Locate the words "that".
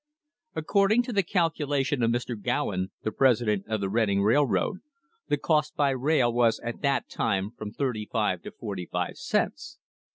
6.81-7.07